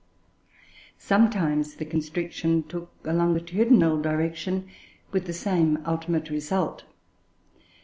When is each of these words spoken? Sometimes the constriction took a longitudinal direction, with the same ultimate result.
Sometimes 0.97 1.75
the 1.75 1.85
constriction 1.85 2.63
took 2.63 2.89
a 3.03 3.13
longitudinal 3.13 4.01
direction, 4.01 4.67
with 5.11 5.27
the 5.27 5.31
same 5.31 5.77
ultimate 5.85 6.31
result. 6.31 6.85